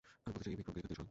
আমি 0.23 0.31
বলতে 0.33 0.43
চাই, 0.45 0.51
এই 0.53 0.57
ভিক্রমকে 0.59 0.77
এখান 0.79 0.85
থেকে 0.87 0.95
সরাও! 0.97 0.99